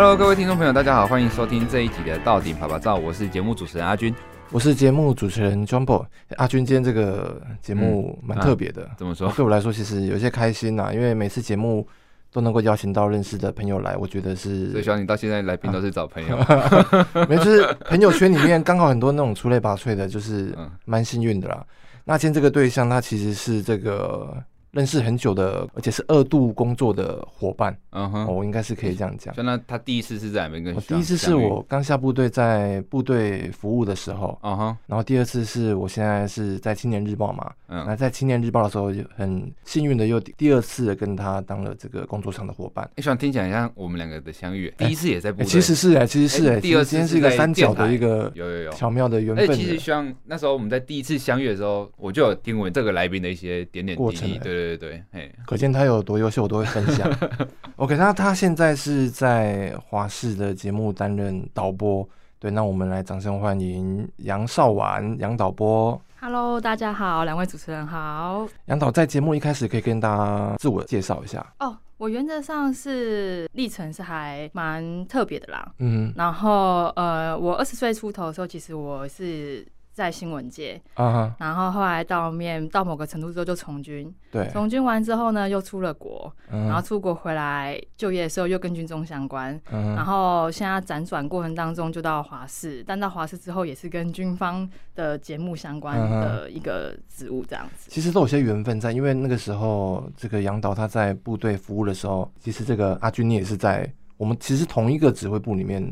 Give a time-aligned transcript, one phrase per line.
[0.00, 4.14] Hello，各位听众朋友，大家好，欢迎收听这一集的《到顶啪啪照》，我是节目主持人阿军，
[4.50, 6.06] 我是节目主持人 Jumbo。
[6.38, 9.30] 阿军，今天这个节目蛮特别的，怎么说？
[9.32, 11.86] 对我来说，其实有些开心呐、啊，因为每次节目
[12.32, 14.70] 都能够邀请到认识的朋友来，我觉得是。
[14.70, 16.38] 所以，希望你到现在来宾都是找朋友，
[17.28, 21.62] 没就是朋友圈里面刚好很多那种出类拔萃的，就是蛮幸运的啦。
[22.04, 24.34] 那今天这个对象，他其实是这个。
[24.72, 29.34] 认识很久的，而且是二度工作的伙伴，嗯哼，我应该是可以这样讲。
[29.36, 30.74] 那他第一次是在哪边跟？
[30.74, 34.76] 我第一次是我刚下部队，在部队服务的时候，嗯哼。
[34.86, 42.88] 然后第二次是我现在是在青年日报嘛，嗯，那在青年日报的时候，就很幸运的又第二次跟他当了这个工作上的伙伴。
[42.96, 48.70] 你喜欢听起来像我们两个的相遇，第一次也在部队，其实是哎，其实是哎，第二次是一个三角的一个有有有。
[48.70, 49.50] 巧妙的缘分。
[49.50, 55.32] 哎其实希望那时候我们在第一次相遇的时候，我就有听闻这个来宾的一些点点滴滴，对对对对，哎。
[55.46, 57.10] 可见他有多优秀，我都会分享。
[57.76, 62.06] OK，那他现在是在华视的节目担任导播。
[62.38, 66.00] 对，那我们来掌声欢迎杨少婉杨导播。
[66.20, 68.46] Hello，大家好，两位主持人好。
[68.66, 71.44] 杨导在节目一开始可以跟大家自我介绍一下。
[71.60, 75.72] 哦，我原则上是历程是还蛮特别的啦。
[75.78, 79.66] 嗯，然后呃，我二十岁出头的时候，其实我是。
[80.00, 81.30] 在新闻界，uh.
[81.38, 86.66] 然后后来到面到某个程度之后就从军，对，从军完之后呢，又出了国，uh.
[86.66, 89.94] 然后出国回来就业的时候又跟军中相关，uh.
[89.94, 97.90] 然后现在辗转过程当中就到华视，但到华视之后也是跟军方的节目相关的一个职务这样子。
[97.90, 97.92] Uh.
[97.92, 103.92] 其实都有些缘分在，因为那个时候这个杨导他在部队服务的时候，其实这个阿军你也是在。
[104.20, 105.82] 我们其实同一个指挥部里面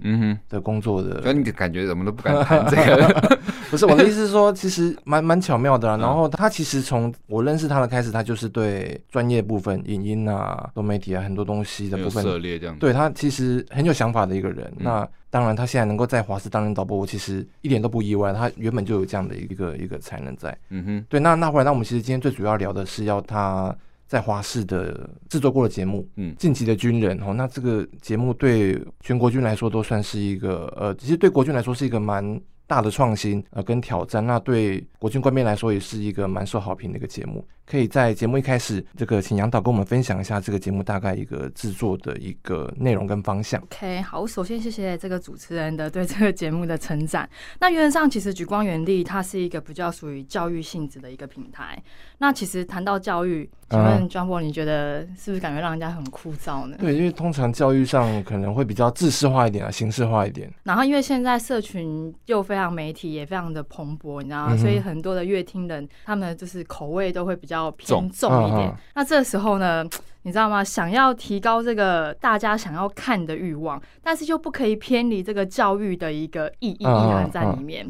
[0.50, 3.38] 的工作的，所以你感觉怎么都不敢谈这个。
[3.70, 5.88] 不是我的意思是说，其实蛮蛮巧妙的。
[5.96, 12.76] 然后他其实从我认识他的开始，他就是对专业部分、影音啊、多媒体啊很多东西的部分，涉猎这样。
[12.78, 14.70] 对他其实很有想法的一个人。
[14.76, 18.30] 那当然，他现在能够在华视担任导播，我其实一点都不意外。
[18.34, 20.54] 他原本就有这样的一个一个才能在。
[20.68, 21.06] 嗯哼。
[21.08, 23.74] 对，那那后来，那我们其实今天最主要聊的是要他。
[24.08, 34.26] 在华视的制作过的节目，嗯，晋级的军人哦，那这个节目对全国军来说都算是一个，呃，其实对国军来说是一个蛮大的创新，呃，跟挑战。
[34.26, 37.46] 那对国军官兵来说也是一个蛮受好评的一个节目。
[37.66, 43.60] 可以在节目一开始，这个请杨导跟我们分享一下这个节目大概一个制作的一个内容跟方向。
[43.64, 47.28] OK，好，首先谢谢这个主持人的对这个节目的称赞。
[47.60, 51.78] 那原则上，其实举光原地它是一个比较属于教育性质的一个平台。
[52.16, 56.76] 那其实谈到教育，请问 Jumbo，你觉得是不是感觉让人家很枯燥呢？
[56.80, 60.50] 对，因为通常教育上可能会比较制式化一点啊，形式化一点。
[60.62, 64.52] 然后因为现在社群又非常媒体也非常的蓬勃，你知道吗？
[64.52, 68.68] 嗯、所以很多的乐听人他们就是口味都会比较偏重一点。
[68.68, 69.84] 啊、那这时候呢，
[70.22, 70.64] 你知道吗？
[70.64, 77.86] 想要提高这个大家想要看的欲望，但是又不可以偏离这个教育的一个意义意涵在里面。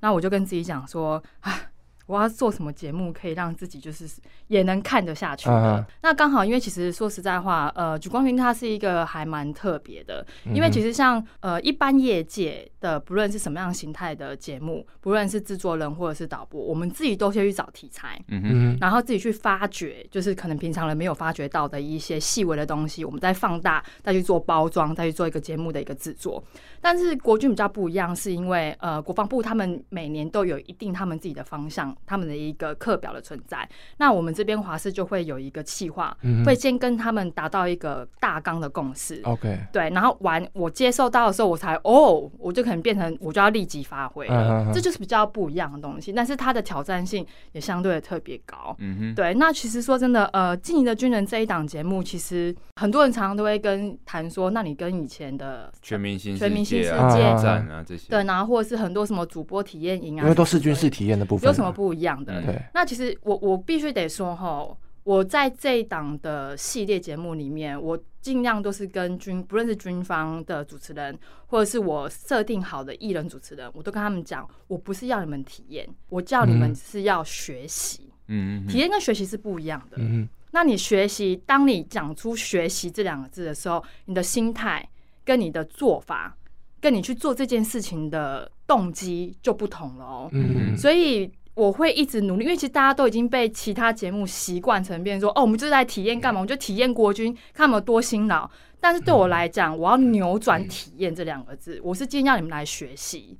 [0.00, 1.58] 那我就跟自己讲说啊。
[2.06, 4.06] 我要做什么节目可以让自己就是
[4.48, 5.84] 也能看得下去的？Uh huh.
[6.02, 26.42] 那刚好，因为其实说实在话，呃，举光云它是一个还蛮特别的，因为其实像呃一般业界的，不论是什么样形态的节目，不论是制作人或者是导播，我们自己都先去找题材，嗯哼，然后自己去发掘，就是可能平常人没有发掘到的一些细微的东西，我们再放大，再去做包装，再去做一个节目的一个制作。
[26.80, 31.93] 但是国军比较不一样，是因为呃国防部他们每年都有一定他们自己的方向。
[32.06, 33.68] 他们的一个课表的存在，
[33.98, 39.20] 那我们这边华视就会有一个企划，嗯、会先跟他们达到一个大纲的共识。
[39.24, 44.26] OK，对，然后完我接受到的时候，我才哦，我就可能变成我就要立即发挥
[44.72, 46.12] 这就是比较不一样的东西。
[46.12, 48.74] 但是它的挑战性也相对的特别高。
[48.78, 49.34] 嗯哼，对。
[49.34, 62.40] 那其实说真的，呃，晋级的军人这一档节目，其实很多人常常都会跟谈说，那你跟以前的全明星、全明星世界战啊这些，对，然后或者是很多什么主播体验营啊，因为都是军事体验的部分，有什么不一样的？
[62.42, 64.66] 对，那其实我我必须得说哈，
[65.02, 78.08] 我在这一档的系列节目里面，我尽量都是跟军，不论是军方的主持人，或者是我设定好的艺人主持人，我都跟他们讲，我不是要你们体验，我叫你们是要学习。
[78.28, 79.98] 嗯，体验跟学习是不一样的。
[80.00, 84.88] 嗯，那你学习，当你讲出“学习”这两个字的时候，你的心态
[85.22, 86.34] 跟你的做法，
[86.80, 90.28] 跟你去做这件事情的动机就不同了哦。
[90.32, 91.30] 嗯，所以。
[91.54, 96.40] 我会一直努力，因为其实大家都已经被其他节目习惯成变成说，哦，我们就是在体验干嘛？
[96.40, 98.50] 我们就体验国军，看我们多辛劳。
[98.80, 103.38] 但是对我来讲，我要扭转“体验”这两个字，我是建议让你们来学习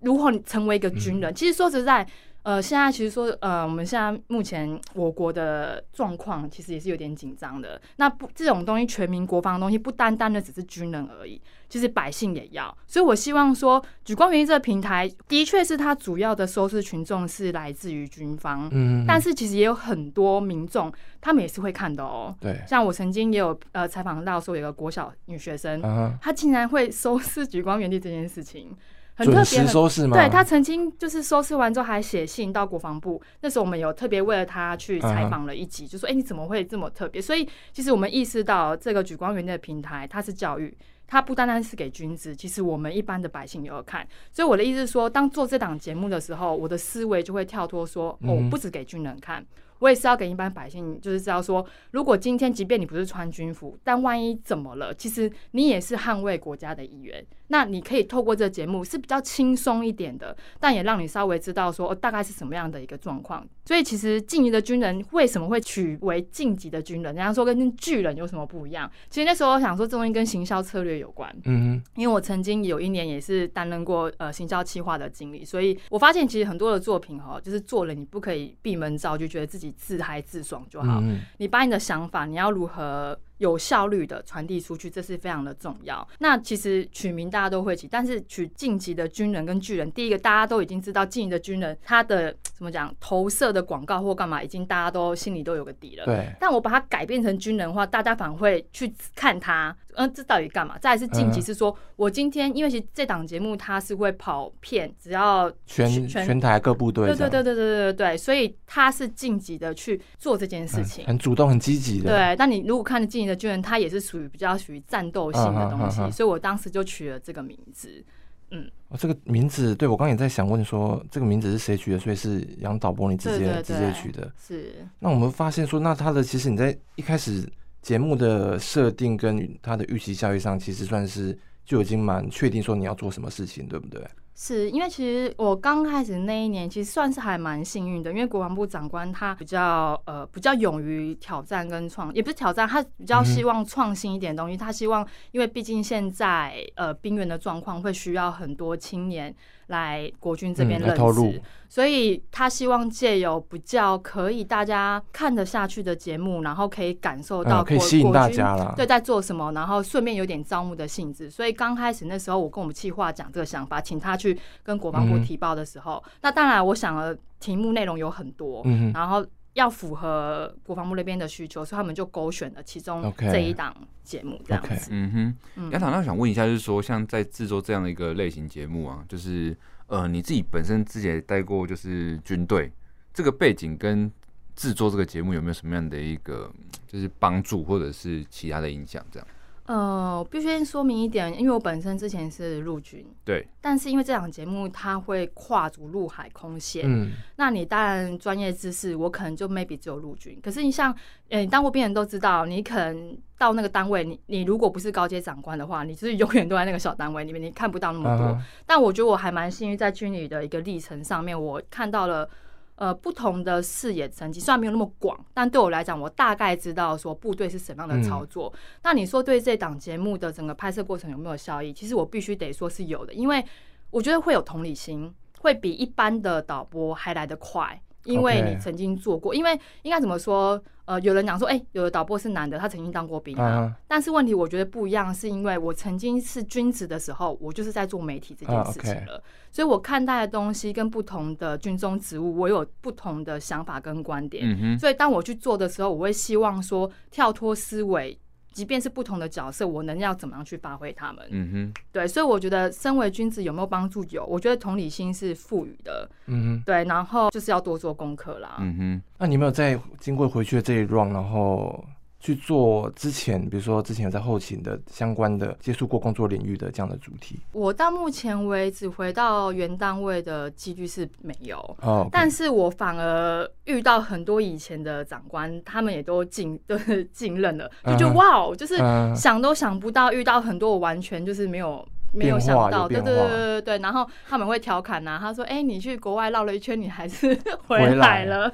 [0.00, 1.34] 如何成为一个军人。
[1.34, 2.06] 其实说实在，
[2.42, 7.80] 呃，现在其实说，呃，我们现在目前我国的状况其实也是有点紧张的。
[7.96, 12.76] 那不这种东西，全民国防的东西，不单单的只是军人而已，其实百姓也要。
[12.86, 22.34] 所以我希望说，举光园地这个平台的确是它主要的收视群众是来自于军方，嗯，但是其实也有很多民众，他们也是会看的哦。
[22.40, 25.80] 对，像我曾经也有呃采访到说，有个国小女学生，
[26.20, 28.76] 她竟然会收视举光园地这件事情。
[29.14, 30.16] 很特别，收拾吗？
[30.16, 40.74] 对，他曾经就是收拾完之后还写信到国防部，那时候我们有特别为了他去采访了一集，就说：“哎，你怎么会这么特别？”所以其实我们意识到这个举光源的平台，它是教育，
[41.06, 44.06] 它不单单是给军职，其实我们一般的百姓也有看。
[44.32, 49.44] 所以我的意思是说，当做这档节目的时候，我的思维就会跳脱说：“哦，不止给军人看。”
[49.78, 57.26] 我也是要给一般百姓，就是知道说，如果今天即便你不是穿军服，但万一怎么了，其实你也是捍卫国家的一员。
[57.52, 63.46] 那你可以透过这个节目是比较轻松一点的，但也让你稍微知道说，哦，大概是什么样的一个状况。
[63.66, 67.14] 所以其实晋级的军人为什么会取为晋级的军人？
[67.14, 68.90] 人家说跟巨人有什么不一样？
[69.10, 71.30] 其实那时候我想说，这东西跟行销策略有关。
[71.44, 79.70] 嗯，因为我曾经有一年也是担任过呃行销企划的经理，所以我发现其实很多的作品哈，就是做了你不可以闭门造，就觉得自己。
[79.82, 81.02] 自嗨自爽就好。
[81.38, 86.06] 你把你的想法，你要如何有效率的传递出去，这是非常的重要。
[86.20, 96.04] 那其实取名大家都会起，但是取晋级的军人跟巨人，第一个大家都已经知道，晋级的军人他的怎么讲投射的广告或干嘛，已经大家都心里都有个底了。
[96.04, 96.30] 对。
[96.38, 99.76] 但我把它改变成军人的话，大家反而会去看他。
[99.96, 100.78] 嗯，这到底干嘛？
[100.78, 112.10] 再来是晋级，是说我今天因为其实这档节目它是会跑片，只要全全台各部队，对对对对对对对，所以他是晋级的去做这件事情，很主动、很积极的。
[112.10, 118.04] 对，但你如果看晋级的军人，他也是属于比较属于战斗性的东西，所以我当时就取了这个名字。
[118.50, 121.98] 嗯，哦，这个名字，对我刚刚也在想问说，这个名字是谁取的？
[121.98, 124.30] 所以是杨导播你直接直接取的。
[124.38, 124.74] 是。
[124.98, 127.46] 那我们发现说，那他的其实你在一开始。
[127.82, 134.00] 节目的设定跟它的预期效益上，其实算是就已经蛮确定说你要做什么事情，对不对？
[134.34, 144.56] 是因为其实我刚开始那一年，其实算是还蛮幸运的，因为国防部长官他比较呃比较勇于挑战跟创，也不是挑战，他比较希望创新一点东西。
[144.56, 149.34] 他希望，因为毕竟现在呃兵员的状况会需要很多青年。
[149.68, 161.30] 来国军这边任职，所以他希望借由比较可以大家看得下去的节目，然后可以感受到可以吸引大家了，对，在做什么，然后顺便有点招募的性质。
[161.30, 168.64] 所以刚开始那时候，我跟我们企划讲这个想法，请他去跟国防部提报的时候，那当然我想了题目内容有很多，
[168.94, 169.26] 然后。
[169.54, 174.68] 要符合国防部那边的需求，所以他们就勾选了其中这一档节目这样子。
[174.70, 174.78] Okay.
[174.78, 174.86] Okay.
[174.88, 175.12] 嗯
[175.56, 179.54] 哼，杨导，那想问一下，就是说，像在制作这样的一个类型节目啊，就是
[179.88, 182.72] 呃，你自己本身之前也待过就是军队，
[183.12, 184.10] 这个背景跟
[184.56, 186.50] 制作这个节目有没有什么样的一个
[186.86, 189.04] 就是帮助，或者是其他的影响？
[189.10, 189.28] 这样。
[189.66, 200.92] 呃，必须先说明一点，因为我本身之前是陆军，对，但是因为这档节目它会跨足陆海空线，嗯，那你当然专业知识我可能就 maybe 只有陆军，可是你像，
[201.28, 208.26] 呃，你当过兵人都知道，你可能到那个单位，你你如果不是高阶长官的话，你就是永远都在那个小单位里面，你看不到那么多。
[208.26, 208.42] Uh huh.
[208.66, 212.28] 但我觉得我还蛮幸运，在军旅的一个历程上面，我看到了。
[212.76, 218.52] 呃，不同的视野层级虽然没有那么广，但对我来讲，我大概知道说部队是什么样的操作。
[218.54, 221.72] 嗯、那你说对这档节目的整个拍摄过程有没有效益？
[221.72, 223.44] 其实我必须得说是有的，因为
[223.90, 227.80] 我觉得会有同理心，会比一般的导播还来得快。
[228.04, 230.62] 因为你曾经做过因为应该怎么说？
[230.84, 233.72] 呃，有人讲说，哎、欸，有的导播是男的，他曾经当过兵啊。
[233.72, 233.82] Uh.
[233.86, 239.54] 但是问题我觉得不一样，是因为我曾经是军职的时候，我就是在做媒体这件事情了，uh.
[239.54, 244.44] 所以我看待的东西跟不同的军中职务，我有不同的想法跟观点。
[244.44, 244.76] Uh.
[244.76, 248.18] 所以当我去做的时候，我会希望说跳脱思维。
[248.52, 251.26] 即便是不同的角色，我能要怎么样去发挥他们？
[251.30, 254.04] 嗯哼，对，所以我觉得身为君子有没有帮助？
[254.10, 256.08] 有，我觉得同理心是赋予的。
[256.26, 258.56] 嗯哼，对，然后就是要多做功课啦。
[258.60, 261.84] 嗯哼，那你有没有在经过回去的这一 round，然后？
[262.22, 278.76] 去做之前，比如说之前在后勤的相关的接触过工作领域的这样的主题，我到目前为止回到原单位的几率是没有哦，但是我反而遇到很多以前的长官，他们也都进都是进任了，就觉得哇，就是
[279.16, 281.84] 想都想不到遇到很多我完全就是没有。
[282.12, 288.52] 没有想到，对对对对对，然后他们会调侃呐、啊，他说：“哎、欸，你去国外绕了一圈，你还是回来了，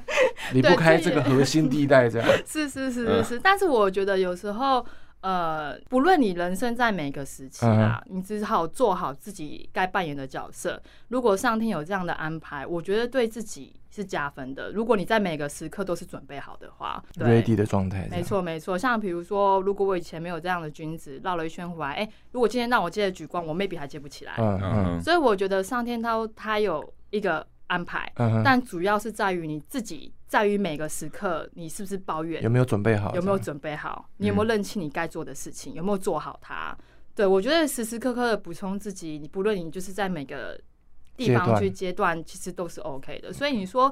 [0.53, 4.85] 离不开这个核心地带，这样。”是是是是是，但是我觉得有时候，
[5.21, 10.81] 呃，不论你人生在每个时期啊，嗯、你只好做好自己该扮演的角色。
[11.09, 14.71] 如果上天有这样的安排，我觉得对自己是加分的。
[14.71, 18.77] 如果你在每个时刻都是准备好的话，ready 的状态，没错没错。
[18.77, 24.35] 像比如说，如果我以前没有这样的君子绕了一圈回来，哎、欸，如果今天让我接着举光，我 maybe 还接不起来。
[24.37, 25.01] 嗯嗯。
[25.01, 30.13] 所以我觉得上天他他有一个安排，嗯、但主要是在于你自己。
[30.27, 32.43] 在于每个时刻，你是不是抱怨？
[32.43, 33.15] 有没有准备好？
[33.15, 34.07] 有没有准备好？
[34.17, 35.73] 你有没有认清你该做的事情？
[35.73, 36.77] 嗯、有没有做好它？
[37.15, 40.55] 对，我觉得时时刻刻的补充自己，你不论你就是在每个
[41.17, 43.33] 地方去阶段，其实都是 OK 的。
[43.33, 43.91] 所以你说。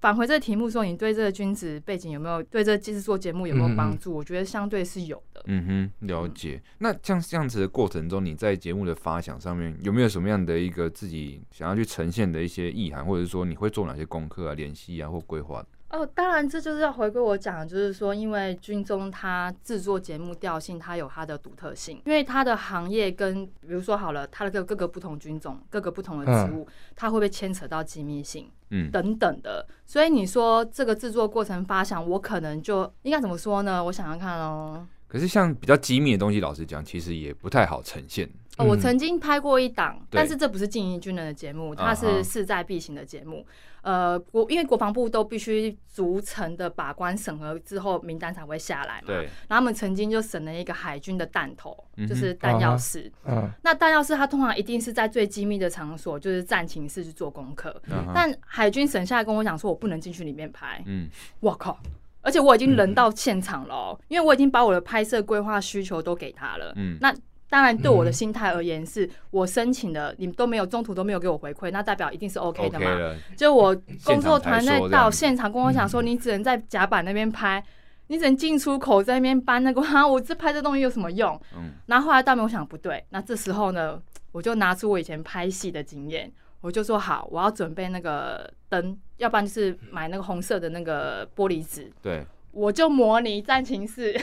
[0.00, 4.12] 返回这个题目说，你对这个君子背景有没有对这制做节目有没有帮助？
[4.12, 5.42] 嗯、我觉得相对是有的。
[5.46, 5.66] 嗯
[6.00, 6.60] 哼，了解。
[6.62, 15.64] 嗯、那像这样子的过程中，你在节目的发想上面有没有什么样的一个自己想要去呈现的一些意涵，或者是说你会做哪些功课啊、联系啊或规划？
[15.88, 29.66] 哦，当然，这就是要回归我讲的，就是说，因为军中它制作节目调性，它有它的独特性，因为它的行业跟比如说好了，它的各各个不同军种、各个不同的职务，它会不会牵扯到机密性，嗯，等等的。
[29.84, 33.82] 所以你说这个制作过程发想，我可能就应该怎么说呢？
[33.84, 34.86] 我想想看哦。
[35.08, 38.28] 可是像比较机密的东西，老实讲，其实也不太好呈现。
[38.58, 43.46] 哦，我曾经拍过一档，但是这不是静仪军人的节目，它是势在必行的节目。
[43.82, 49.06] 呃，国因为国防部都必须逐层的把关审核之后，名单才会下来嘛。
[49.06, 49.16] 对。
[49.46, 51.76] 然后他们曾经就审了一个海军的弹头，
[52.08, 53.12] 就是弹药室。
[53.26, 53.48] 嗯。
[53.62, 57.80] 那弹药室它通常一定是在最机密的场所，就是战情室去做功课。
[57.88, 58.10] 嗯。
[58.12, 60.82] 但海军审下来跟我讲说，我不能进去里面拍。
[60.86, 61.08] 嗯。
[61.38, 61.78] 我靠！
[62.22, 66.72] 而且我已经人到现场了，因为我已经把我的拍摄规划需求都给他了。
[66.74, 66.98] 嗯。
[67.00, 67.14] 那。
[67.48, 73.14] 当然，对我的心态而言，是我申请的，你们都没有中途都没有给我回馈，那代表一定是 OK 的嘛。
[73.36, 73.74] 就我
[74.04, 77.62] 工作团队到现场跟我讲说，你只能在甲板那边拍，
[78.08, 81.40] 你只能进出口在那边搬那个， 哈，我这拍这东西有什么用？
[81.56, 81.74] 嗯。
[81.86, 84.00] 然后后来大明我想不对，那这时候呢，
[84.32, 91.92] 我就拿出我以前拍戏的经验，我就说好，我要准备那个灯，要不然就是买那个红色的那个玻璃纸。
[92.02, 92.26] 对。
[92.56, 94.18] 我就模拟战情室，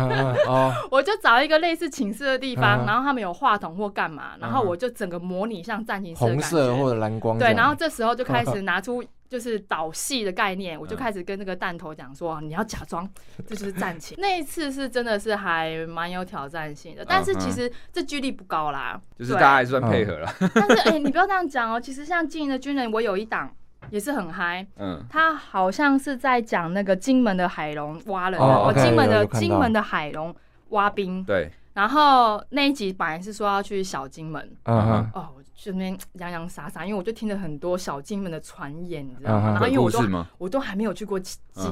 [0.90, 7.38] 我就找一个类似寝室的地方，然后他们有话筒或干嘛，然后我就整个模拟像战情室的感觉，红色或者蓝光。
[7.38, 13.08] 对，然后这时候就开始拿出就是导戏的概念， 我就开始跟那个弹头讲说，你要假装
[13.48, 14.14] 这就是战情。
[14.20, 20.30] 那一次是真的是还蛮有挑战性的，但是其实这几率不高啦，就是大家还算配合了。
[20.54, 23.50] 但是哎，你不要这样讲哦，其实像经营的军人，我有一档。
[23.90, 30.34] 也是很嗨，嗯，他好像是在讲那个金门的海龙挖人，哦，金门的金门的海龙
[30.70, 39.50] 挖冰，对，然后那一集本来是说要去小金门，嗯哼，哦，我就那边洋洋洒洒，因为我就听了很多小金门的传言，你知道吗？
[39.52, 40.00] 然后因为我都
[40.38, 41.20] 我都还没有去过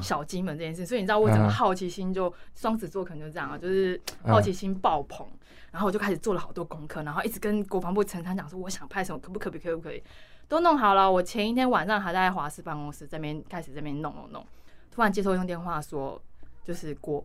[0.00, 5.26] 小金门这件事，所以你知道我整个好奇心就双子座可能就这样啊，就是好奇心爆棚，
[5.70, 10.02] 然后我就开始做了好多功课，然后一直跟国防部陈参讲说我想拍什么，可不可以，可不可以？
[10.48, 14.46] 都弄好了，我前一天晚上还在华师办公室这边开始这边弄弄弄，
[14.90, 16.20] 突然接通一通电话说，
[16.64, 17.24] 就是国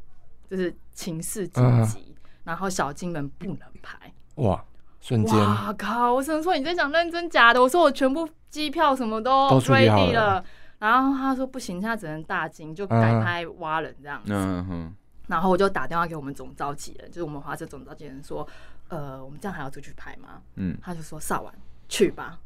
[0.49, 4.63] 就是情势紧急，然后小金门不能拍，哇，
[4.99, 6.13] 瞬间，哇靠！
[6.13, 7.61] 我只能说你在讲认真假的？
[7.61, 10.43] 我说我全部机票什么都 ready 了，
[10.79, 14.93] 然后他说不行，现在只能大金，就改拍挖人这样子，嗯哼，
[15.27, 18.47] 然后我就打电话给我们总召集人，就是我们华社总召集人说，
[18.87, 20.41] 呃，我们这样还要出去拍吗？
[20.55, 21.53] 嗯，他就说少完
[21.87, 22.39] 去吧。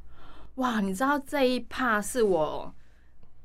[0.56, 2.72] 哇，你知道这一趴是我，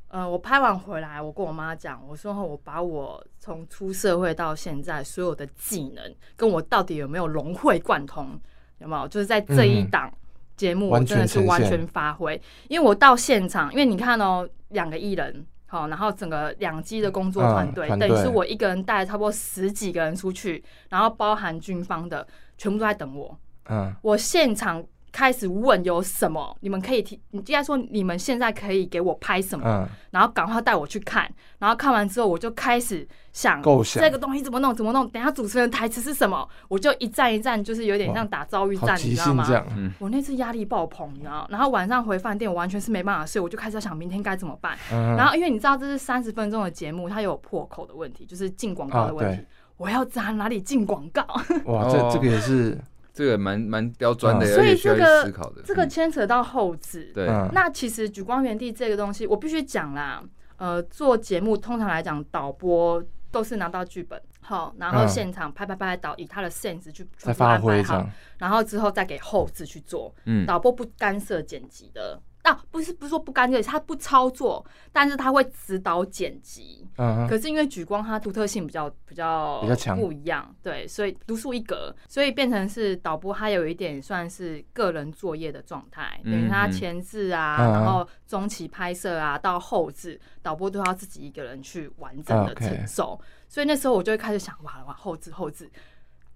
[0.09, 8.39] 呃，我拍完回来，我跟我妈讲，我说我把我从出社会到现在所有的技能，跟我到底有没有融会贯通，
[8.79, 9.09] 有没有？
[9.09, 10.13] 就是在这一档
[10.55, 12.39] 节目，我真的是完全发挥。
[12.69, 23.35] 因为我到现场，因为你看哦，两个艺人，好，然后整个两机的工作团队，等于是我一个人带了差不多十几个人出去，然后包含军方的，全部都在等我。
[23.71, 24.85] 嗯，我现场。
[25.13, 27.21] 开始问有什么，你们可以提。
[27.31, 31.31] 你既然说你们现在可以给我拍什么，嗯、然后赶快带我去看。
[31.59, 35.09] 然后看完之后，我就开始想这个东西怎么弄，怎么弄。
[35.09, 39.47] 等下主持人台词是什么，我就一站一站，就是有点像打遭遇战，你知道吗？
[39.77, 41.47] 嗯、我那次压力爆棚，你知道。
[41.51, 44.79] 然后晚上回饭店，我完全是没办法睡，我就开始在想明天该怎么办。
[44.93, 49.43] 嗯、然后因为你知道这是三十分钟的节目，它有破口的问题，就是进广告的问题。
[49.43, 49.45] 啊、
[49.77, 51.25] 我要在哪里进广告？
[51.65, 52.79] 哇，这这个也是。
[53.19, 55.29] 这个蛮蛮刁钻的，所以这个
[55.65, 57.11] 这个牵扯到后置。
[57.13, 60.23] 对，那其实举光原地这个东西，我必须讲啦。
[60.57, 68.09] 呃，做节目通常来讲，导播都是拿到剧本，好，然后现场拍拍拍导，以他的 sense 去发挥好，
[68.39, 70.15] 然后之后再给后置去做。
[70.27, 72.23] 嗯，导播不干涉剪辑的。
[72.49, 76.87] 啊，不是不是说不干净，他不操作，但是他会指导剪辑。
[76.97, 93.21] 嗯，可是因为举光它独特性比较比较比较强，不一样，对，所以独树一格，所以变成是导播他有一点算是个人作业的状态，等于他前置啊，嗯、然后中期拍摄啊，到后置，导播都要自己一个人去完整的承受。
[93.49, 95.71] 所以那时候我就会开始想，哇哇，后置后置，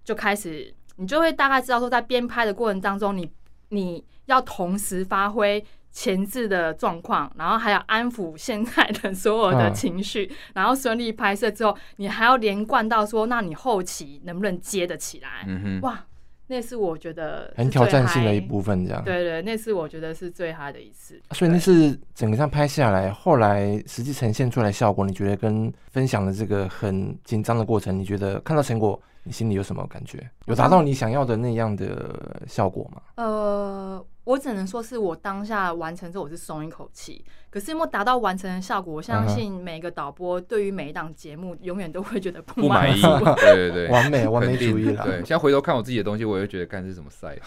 [0.03, 3.29] 就开始你就会大概知道说，在编拍的过程当中，你
[3.69, 5.63] 你要同时发挥。
[5.93, 15.45] 前置的状况，然后还有安抚现在的所有的情绪，嗯、然后顺利拍摄之后，你还要连贯到说，那你后期能不能接得起来？
[15.47, 16.03] 嗯哼，哇，
[16.47, 19.03] 那是我觉得很挑战性的一部分，这样。
[19.03, 21.21] 对，对对，那是我觉得是最嗨的一次。
[21.31, 30.29] 所以那是整个上拍下来，后来实际呈现出来效果，你觉得跟分享的这个很紧张的过程，你觉得看到成果，你心里有什么感觉？
[30.45, 33.01] 有达到你想要的那样的效果吗？
[33.15, 34.05] 呃。
[34.25, 37.25] 我只能说是我当下完成之后，我是松一口气。
[37.49, 38.93] 可是有没有达到完成的效果？
[38.93, 43.01] 我相信每个导播对于每一档节目，永远都会觉得不满意。
[43.41, 45.03] 对对对， 完美完美主义了。
[45.03, 47.37] 对，现在回头看我自己的东西，我会觉得，干是什么赛？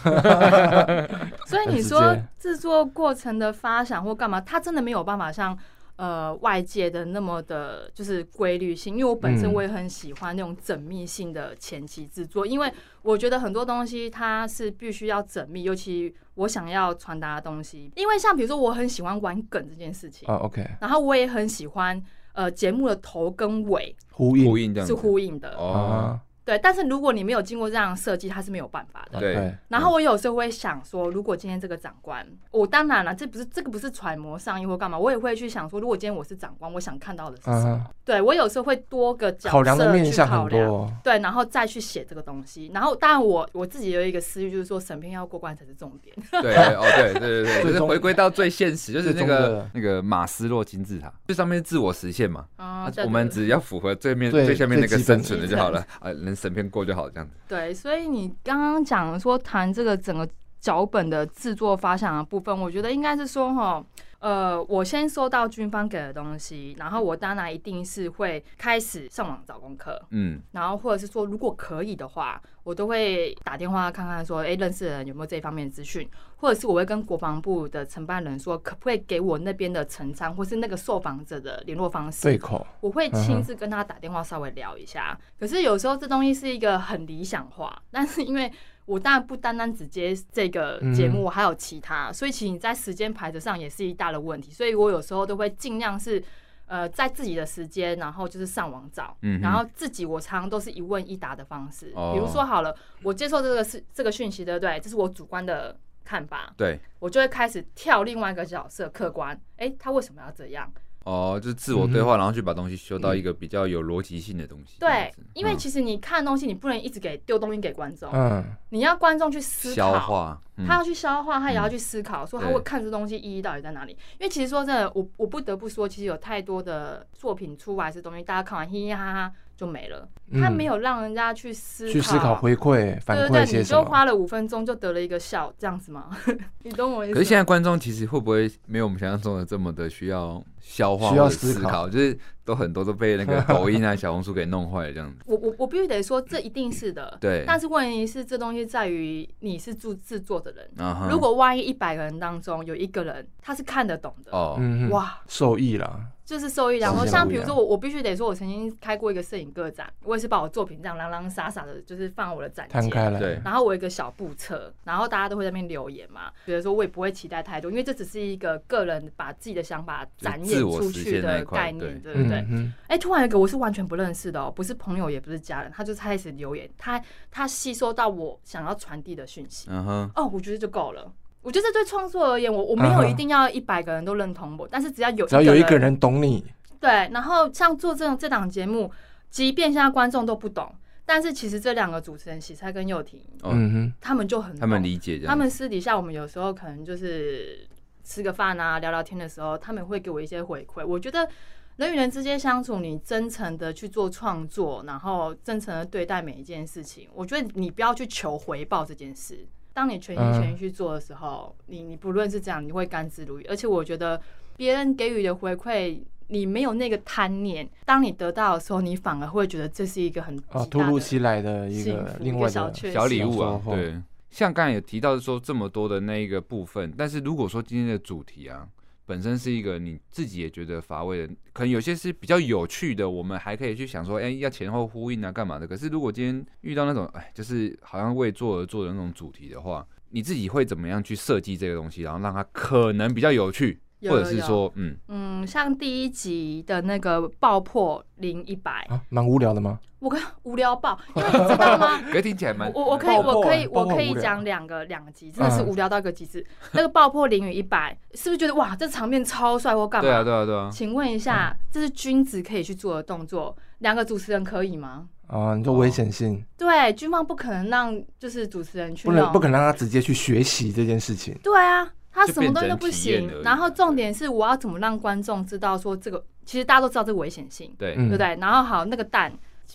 [1.47, 5.57] 所以你说制作过程的发想或干嘛，它真的没有办法像。
[5.97, 21.99] 呃，外界的那么的，就是规律性，因为我本身我也很喜欢那种缜密性的前期制作，因为我觉得很多东西它是必须要缜密，尤其我想要传达的东西，因为像比如说我很喜欢玩梗这件事情啊，OK，然后我也很喜欢
[22.33, 25.55] 呃节目的头跟尾呼应，是呼应的。
[25.57, 26.19] 哦。
[26.47, 29.19] 对，但是如果你没有经过这样的设计，它是没有办法的。
[29.19, 29.53] 对。
[29.67, 37.85] 然后我有时候会想说，如果今天这个长官，我当然了，这不是这个不是揣摩上意或干嘛，我也会去想说，如果今天我是长官，我想看到的是什么？
[38.05, 40.89] 对，我有时候会多个角色考量的面向很多。
[41.03, 42.71] 对，然后再去写这个东西。
[42.73, 46.15] 然后当然我我自己有一个思虑，就是说审片要过关才是重点。
[46.41, 52.45] 对，哦，对对对对， 就是回归到最现实，就是那个那个马斯洛金字塔，最上面是自我实现嘛。
[52.55, 52.89] 啊。
[53.03, 57.09] 我们只要符合最面最下面那个生存的就好了啊，能审片过就好。
[57.09, 60.27] 这样子对，所以你刚刚讲说谈这个整个
[60.59, 63.83] 脚本的制作发想的部分，我觉得应该是说哈，
[64.19, 85.17] 呃，我先收到军方给的东西，然后我当然一定是会开始上网找功课，嗯，然后或者是说如果可以的话，我都会打电话看看说，哎，认识的人有没有这方面的资讯，或者是我会跟国防部的承办人说，可不可以给我那边的陈仓或是那个受访者的联络方式，对口，我会亲自跟他打电话稍微聊一下。
[85.39, 88.51] 可是有时候这东西是一个很理想化，但是因为
[88.87, 96.23] 我当然不单单只接这个节目，我还有其他，所以其实你在时间排程上也是一大的问题，所以我有时候都会尽量是。
[96.69, 101.93] 呃，在自己的时间，然后就是上网找，嗯、然后自己我常常都是一问一答的方式。
[101.95, 104.77] 哦、比如说好了，我接受这个是这个讯息，对不对？
[104.81, 106.53] 这是我主观的看法。
[106.57, 109.39] 对，我就会开始跳另外一个角色，客观。
[109.55, 110.69] 哎，他为什么要这样？
[111.07, 114.75] 哦，就是自我对话，然后去把东西修到一个比较有逻辑性的东西。
[114.77, 123.93] 对，因为其实你看东西，你不能一直给丢东西给观众，嗯，你要观众去思考，消化，他要去消化，他也要去思考，说他会看这东西意义到底在哪里。
[124.19, 129.31] 因为其实说真的，我我不得不说，其实有太多的作品出来是东西，大家看完嘻嘻哈哈。
[129.57, 130.07] 就没了，
[130.39, 133.59] 他没有让人家去思考、去思考、回馈、反馈些什么。
[133.59, 136.15] 你就花了五分钟就得了一个笑，这样子吗？
[136.61, 137.13] 你懂我意思？
[137.15, 141.89] 可是现在观众其实会不会没有我们想象中的这么的需要消化、需要思考？
[141.89, 142.15] 就是
[142.45, 145.17] 都很多都被那个 抖音啊、小红书给弄坏了这样子。
[145.25, 147.17] 我我我必须得说，这一定是的。
[147.19, 147.43] 对。
[147.47, 150.69] 但是问题是，这东西在于你是做制作的人。
[151.09, 154.59] 如果万一一百个人当中有一个人他是看得懂的，哦，
[154.91, 155.99] 哇，受益了。
[156.27, 163.39] 就是受益，然后像比如说我，我必须得说，我曾经开过一个摄影个展，我也是把我作品这样洋洋洒洒的，就是放我的展间，对。
[163.45, 172.45] 然后我有一个小布册，然后大家都会在那边留言嘛，觉得说我也不会期待太多，因为这只是一个个人把自己的想法展演出去的概念，对不对？
[172.89, 181.09] 哎，突然一个我是完全不认识的哦，不是朋友，也不是家人，他就开始留言，他他吸收到我想要传递的讯息，嗯哼，哦，我觉得就够了。
[181.47, 186.43] 我觉得对创作而言，我我没有一定要一百个人都认同我，但是只要有只要有一个人懂你，
[186.77, 186.89] 对。
[187.13, 188.91] 然后像做这种这档节目，
[189.29, 197.65] 即便现在观众都不懂，但是其实这两个主持人喜菜跟幼婷，嗯哼，他们就很，他们理解，他们私底下我们有时候可能就是
[198.03, 200.85] 吃个饭啊，聊聊天的时候，他们会给我一些回馈。
[200.85, 201.29] 我觉得
[201.77, 209.47] 人与人之间相处，你真诚的去做创作，然后真诚的对待每一件事情，我觉得你不要去求回报这件事。
[209.77, 213.45] 当你全心全意去做的时候，嗯、你你不论是这样，你会甘之如饴。
[213.47, 214.19] 而且我觉得
[214.55, 217.69] 别人给予的回馈，你没有那个贪念。
[217.85, 220.35] 当你得到的时候，你反而会觉得这是一个很
[220.67, 223.61] 突如其来的一个另外的小礼物啊。
[223.65, 223.95] 对，
[224.31, 228.67] 像刚才也提到说这么多的那一个部分，但是如果说今天的主题啊，
[229.07, 235.65] 本身是一个你自己也觉得乏味的，可能有些是比较有趣的，我们还可以去想说，哎、要前后呼应啊，干嘛的？
[235.65, 243.79] 可是如果今天遇到那种，哎，就是好像为做而做的那种主题的话，你自己会怎么样去设计这个东西，然后让它可能比较有趣？
[244.03, 249.79] 或者是说，嗯嗯，像第一集的那个爆破零一百啊，蛮无聊的吗？
[249.99, 251.99] 我跟无聊爆，因为你知道吗？
[252.21, 252.71] 听起来蛮……
[252.71, 256.45] 我我可以我可以我可以讲两个两集，真的是无聊到一个极致。
[256.73, 260.07] 那个爆破零与一百，是不是觉得哇，这场面超帅或干嘛？
[260.07, 260.69] 对啊对啊对啊！
[260.71, 265.07] 请问一下，这是君子可以去做的动作，两个主持人可以吗？
[265.25, 266.45] 啊，你说危险性？
[266.55, 271.35] 对，军方不可能让就是主持人去，不能不可能让他直接去学习这件事情。
[271.41, 271.91] 对啊。
[272.17, 278.35] 他什么东西都不行，然后重点是我要怎么让观众知道说这个，其实大家都知道这个危险性，对，对不对？
[278.41, 279.31] 然后好，那个蛋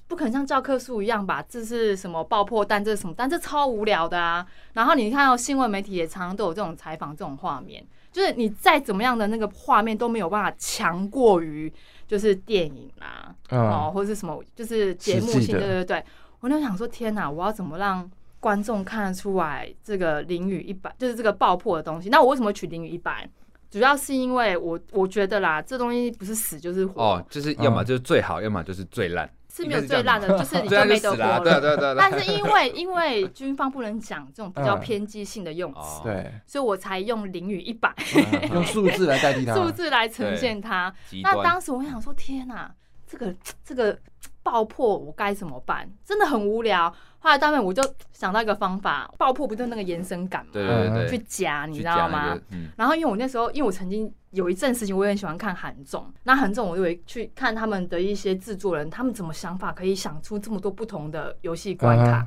[0.09, 1.41] 不可能像教科书一样吧？
[1.49, 2.85] 这是什么爆破蛋？
[2.85, 3.31] 这是什么蛋？
[3.31, 4.45] 这超无聊的啊！
[4.73, 11.73] 然后你看到新闻媒体也常常都有这种采访这种画面，就是你再怎么样的那个画面都没有办法强过于
[12.09, 16.05] 就是电影啦，哦，或者是什么就是节目性，对对对。
[16.41, 18.11] 我就想说，天哪，我要怎么让？
[18.43, 22.09] 观众看得出来，这个淋雨一百就是这个爆破的东西。
[22.09, 23.29] 那我为什么取淋雨一百？
[23.71, 27.01] 主要是因为我我觉得啦，这东西不是死就是活。
[27.01, 29.31] 哦，就是要么就是最好，嗯、要么就是最烂。
[29.49, 31.39] 是没有最烂的，就是 你就没得活了。
[31.41, 31.95] 对对对。
[31.97, 37.95] 但是因为因为军方不能讲这种比较偏激性的用词，对、嗯，所以我才用零与一百，
[38.53, 40.93] 用数字来代替它， 数字来呈现它。
[41.23, 42.71] 那当时我想说，天哪、啊，
[43.07, 43.99] 这个这个
[44.43, 45.91] 爆破我该怎么办？
[46.05, 46.93] 真的很无聊。
[47.19, 50.51] 后来当面我就想到一个方法，爆破不就那个延伸感嘛？
[50.53, 52.29] 对对对，去夹，你知道吗？
[52.29, 56.13] 那个嗯、然后因为我那时候，因为我曾经有一阵事情，我也很喜欢看韩综。
[56.25, 62.21] 那韩综我就会去看他们的一些制作人，他们怎么想法可以想出这么多不同的游戏关卡。
[62.21, 62.27] 嗯、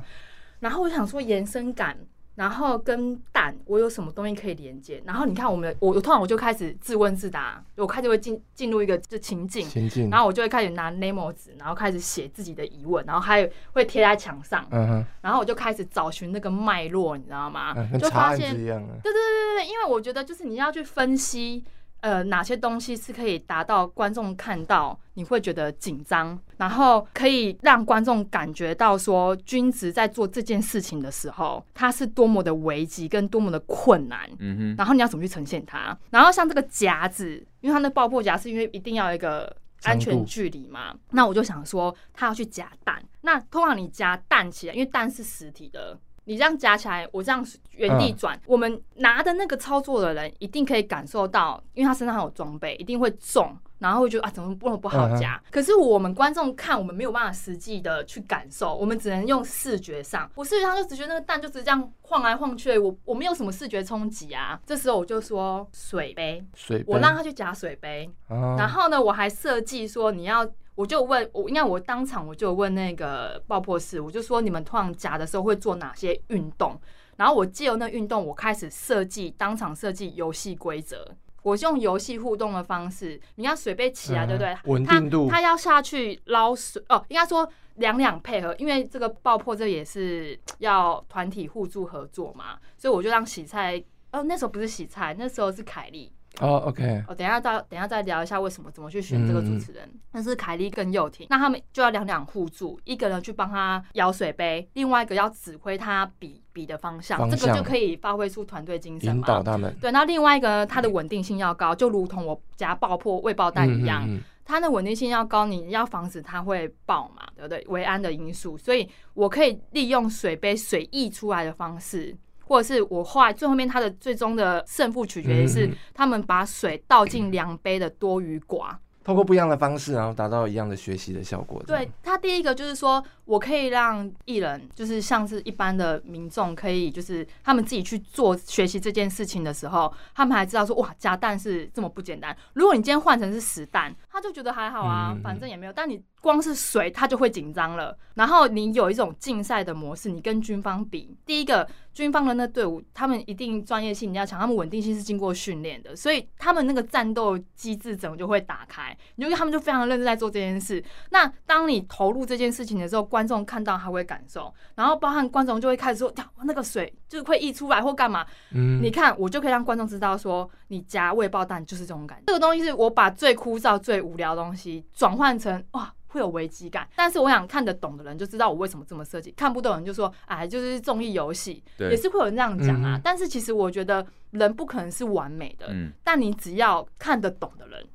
[0.60, 1.98] 然后我想说延伸感。
[2.36, 5.02] 然后跟蛋，我有什么东西可以连接？
[5.04, 17.74] 然后你看，我们我我突然我就开始自问自答，我开始会进进入一个就情境，情境，然后我就会开始拿 Nemo 纸，然后开始写自己的疑问，然后还会贴在墙上，嗯哼，然后我就开始找寻那个脉络，你知道吗？
[17.74, 21.64] 嗯、就发现，对对对对对，因为我觉得就是你要去分析。
[22.00, 34.30] 呃，哪些东西是可以达到观众看到你会觉得紧张，然后可以让观众感觉到说，君子在做这件事情的时候，他是多么的危急跟多么的困难。
[34.38, 34.74] 嗯哼。
[34.78, 35.98] 然后你要怎么去呈现它？
[36.10, 43.02] 然后像这个夹子，因为它那爆破夹是因为一定要有一个安全距离嘛，那我就想说，他要去夹蛋。
[43.22, 45.98] 那通常你夹蛋起来，因为蛋是实体的。
[46.26, 55.40] 你这样夹起来，我这样原地转，嗯、我们拿的那个操作的人一定可以感受到，因为他身上有装备，一定会重，然后会觉得啊，怎么不能不好夹？
[55.44, 64.60] 嗯、可是我们观众看，我们没有办法实际的去感受，我们只能用视觉上，我视觉上就只觉得那个蛋就只是这样晃来晃去，我我没有什么视觉冲击啊。
[64.66, 70.44] 这时候我就说水杯，水杯，我让他去夹水杯，嗯、然后呢，我还设计说你要。
[70.76, 76.80] 我就问我，应该我当场我就问那个爆破室，我就说你们通常夹的时候会做哪些运动？
[77.16, 81.04] 然后我借由那运动，我开始设计当场设计游戏规则。
[81.42, 84.54] 我是用游戏互动的方式，你看水杯起来，对不对？
[84.64, 85.28] 稳定度。
[85.28, 96.12] 他他要下去捞水哦，应该说两两配合，因为这个爆破这也是要团体互助合作嘛，所以我就让洗菜哦，那时候不是洗菜，那时候是凯莉。
[96.40, 99.88] 哦、oh，OK，我等一下再等一下再聊一下为什么怎么去选这个主持人。
[100.12, 109.14] 但、嗯、是凯莉跟幼婷，那他们就要两两互助，一个人去帮他舀水杯，另外一个要指挥他比比的方向，方向这个就可以发挥出团队精神嘛。
[109.14, 109.74] 引导他们。
[109.80, 117.64] 对，那另外一个他的稳定性要高，就如同我家爆破未爆弹一样，嗯嗯嗯、他的稳定性要高，你要防止它会爆嘛，对不对？
[117.68, 122.14] 维安的因素，所以我可以利用水杯水溢出来的方式。
[122.46, 128.74] 或者是我后来最后面，他的最终的胜负取决于是他们把水倒进量杯的多与寡。
[129.04, 131.62] 通过不一样的方式，然后达到一样的学习的效果。
[131.64, 142.36] 对，他第一个就是说，我可以让艺人，就是像是一般的民众，可以就是他们自己去做学习这件事情的时候，他们还知道说，哇，夹蛋是这么不简单。
[142.54, 145.72] 如果你今天换成是实蛋，他就觉得还好啊，反正也没有。
[145.72, 147.96] 但你光是水，它就会紧张了。
[148.14, 158.96] 然后你有一种竞赛的模式，你跟军方比，第一个军方的那队伍，他们一定专业性你要强，他们稳定性是经过训练的，所以他们那个战斗机制整个就会打开。
[159.16, 160.82] 因为他们就非常认真在做这件事。
[161.10, 172.24] 那当你投入这件事情的时候，观众看到他会感受，然后包含观众就会开始说：“呀，那个水就会溢出来或干嘛？”嗯，你看，我就可以让观众知道说，你夹未爆弹就是这种感觉。
[172.26, 175.92] 这个东西是我把最枯燥、最无聊的东西转换成哇。
[176.16, 176.88] 会有危机感。
[176.96, 182.98] 但是我想看得懂的人就知道我为什么这么设计，看不懂的人就说，哎，就是综艺游戏，也是会有人这样讲啊。
[183.04, 185.68] 但是其实我觉得人不可能是完美的，
[186.02, 187.86] 但你只要看得懂的人。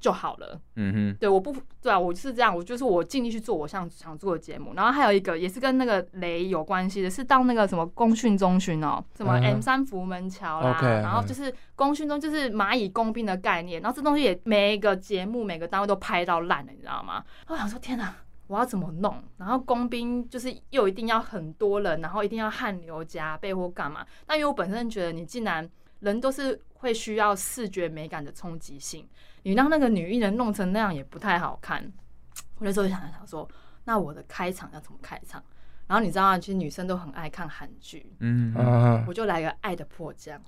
[0.00, 4.74] 就好了，嗯哼，对，我不对啊，我是这样，我就是我尽力去做我想想做的节目。
[4.74, 17.24] 然后还有一个也是跟那个雷有关系的，是到那个什么工训中心哦，什么 M 三福门桥啦，然后就是工训中就是蚂蚁工兵的概念，然后这东西也每一个节目每个单位都拍到烂了，你知道吗？
[17.48, 18.14] 我想说天哪，
[18.46, 19.22] 我要怎么弄？
[19.36, 24.06] 然后工兵就是又一定要很多人，然后一定要汗流浃背或干嘛？
[24.26, 25.68] 那因为我本身觉得你既然
[26.00, 29.06] 人都是会需要视觉美感的冲击性。
[29.48, 31.82] 你让那个女艺人弄成那样也不太好看。
[32.58, 33.48] 我那时候就想想说，
[33.84, 35.42] 那我的开场要怎么开场？
[35.86, 38.54] 然后你知道，其实女生都很爱看韩剧，嗯，
[39.06, 40.38] 我就来个爱的迫降，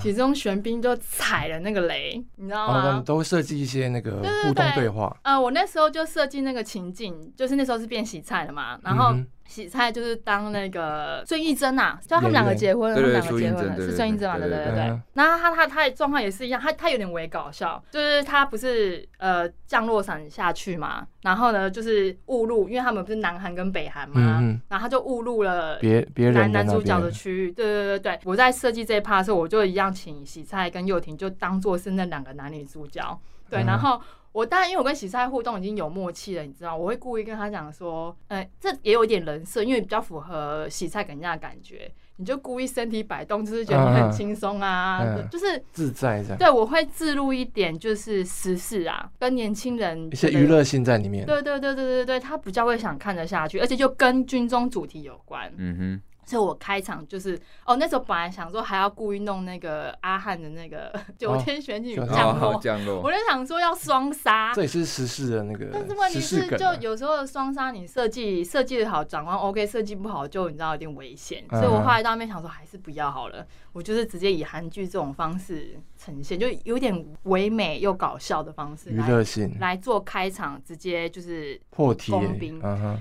[0.00, 3.00] 其中玄彬就踩了那个雷，你知道吗？
[3.06, 5.16] 都会设计一些那个互动对话。
[5.22, 9.14] 呃，我那时候就设计那个情境，就是那时候是变洗菜了嘛，然后。
[9.50, 14.38] 洗菜就是当那个孙艺珍呐，就他们两个结婚了，他们两个结婚了，是孙艺珍嘛？
[14.38, 15.00] 对对对对。
[15.14, 27.50] 然后他他他的状况也是一样，他他有点微搞笑，就是他不是呃降落伞下去嘛，然后呢就是误入，因为他们不是南韩跟北韩嘛，然后他就误入了别别男男主角的区域。
[27.50, 34.00] 对对对对，我在设计这一趴的时候，我就一样请洗菜跟幼廷就当做是那两个男女主角，对，然后。
[34.32, 46.38] 我当然，因为我跟喜菜互动已经有默契了，你知道，我会故意跟他讲说，呃，这也有一点人设，因为比较符合喜菜给人家的感觉，你就故意身体摆动，就是觉得你很轻松啊，嗯、就是自在这样。
[46.38, 51.26] 对，我会置入一点就是时事啊，跟年轻人一些娱乐性在里面。
[51.26, 55.52] 对对对对对对，他比较会想看得下去，而且就跟军中主题有关。
[55.56, 56.02] 嗯哼。
[56.30, 65.70] 所以我开场就是哦，那时候本来想说还要故意弄那个阿汉的那个九天玄女降落，降落，我就想说要双杀，这也是时事的那个。
[65.72, 71.44] 但是问题是，就有时候双杀你设计设计的好，长官 OK，设计不好就你知道有点危险。
[71.50, 82.54] 所以我后来到那边想说还是不要好了，我就是直接以韩剧这种方式呈现，就有点唯美又搞笑的方式，娱乐性来做开场，直接就是破题工兵。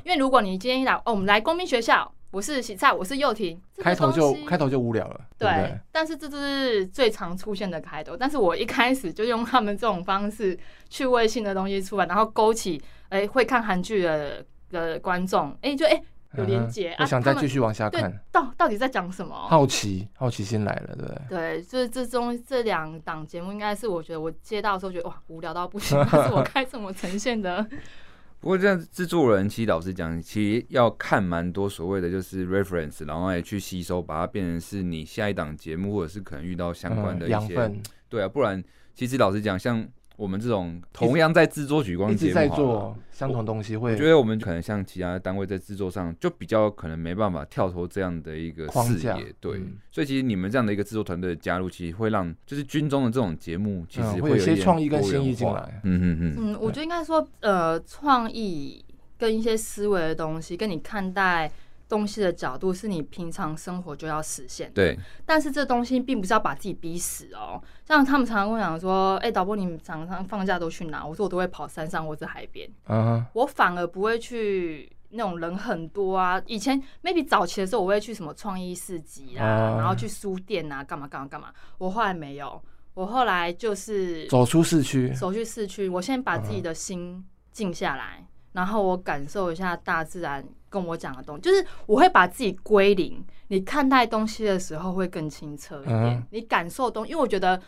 [0.03, 2.11] 因为如果你今天一来哦，我们来工兵学校。
[2.31, 5.79] 我是洗菜，我是幼婷，开头就开头就无聊了，对，对，对。
[5.91, 10.57] 但是这是最常出现的开头，但是我一开始就用他们这种方式
[10.89, 16.03] 趣味性的东西出来，然后勾起哎、欸、会看韩剧的的观众，哎、欸、就哎、欸、
[16.37, 19.33] 有连接、嗯、啊，我想再继续往下看，到到底在讲什么？
[19.47, 21.17] 好奇，好奇心来了，对不对？
[21.29, 27.67] 对，就是这中这两档节目，应该是我觉得我接到的时候觉得哇无聊到不行， 但是我该怎么呈现的？
[28.39, 38.63] 不过这样制作人其实老实讲，其实要看蛮多所谓的就是 reference，然后也去吸收，把它变成是你下一档节目或者是可能遇到相关的一些，嗯、对啊，不然
[38.95, 39.87] 其实老实讲，像。
[40.19, 49.61] 我们这种同样在制作举光节目，在做相同东西，会我觉得我们可能像其他单位在制作上就比较可能没办法跳脱这样的一个视野，对。
[49.89, 55.81] 所以其实你们这样的一个制作团队的加入，其实会让就是军中的这种节目，其实会有一些创意跟新意进来。
[55.85, 56.35] 嗯嗯嗯。
[56.37, 58.83] 嗯，我觉得应该说，呃，创意
[59.17, 61.49] 跟一些思维的东西，跟你看待。
[61.89, 64.97] 东西的角度是你平常生活就要实现，对。
[65.25, 67.59] 但是这东西并不是要把自己逼死哦。
[67.83, 76.39] 像他们常常跟我讲说：“哎、欸，导播，你们常常放假都去哪？”我说：“我都会跑山上或者海边。”嗯，我反而不会去那种人很多啊。
[76.45, 81.51] 以前 maybe 早期的时候，我会去什么创意市集啊，然后去书店啊，干嘛干嘛干嘛。
[81.79, 82.61] 我后来没有，
[82.93, 85.89] 我后来就是走出市区，走去市区。
[85.89, 88.23] 我先把自己的心静下来。
[88.51, 93.23] 然后我感受一下大自然跟我讲的东西，就是我会把自己归零。
[93.47, 97.59] 你看待东西的时候会更清澈一点，你感受东西，因为我觉得，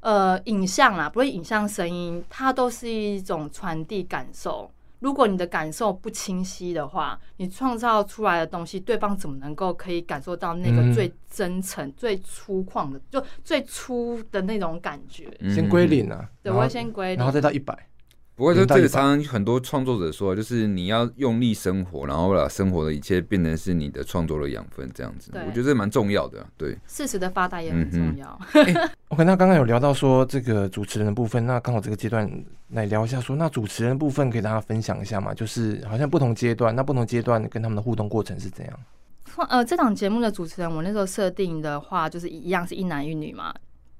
[0.00, 4.70] 呃，影像啊，不会影像、声音，它都是一种传递感受。
[5.00, 15.26] 如果你的感受不清晰的话，你创造出来的东西，对方怎么能够可以感受到那个最真诚、最粗犷的，就最粗的那种感觉？
[15.52, 17.76] 先归零啊，对，我会先归零，然后再到一百。
[18.42, 25.30] 不过，就这个常常很多创作者说，就是你要用力生活，然后把生活的一切变成是你的创作的养分，这样子。
[25.32, 26.44] 我觉得这蛮重要的。
[26.56, 28.36] 对，适时的发呆也很重要。
[29.10, 32.28] OK， 那刚刚有聊到说这个主持人的部分，那刚好这个阶段
[32.70, 35.32] 来聊一下说，说那主持人的部分可以大家分享一下嘛？
[35.32, 38.76] 就是好像不同阶段，那不同阶段跟他们的互动过程是怎样？
[39.50, 43.54] 呃，这档节目的主持人，我那时候设定的话，就是一样是一男一女嘛。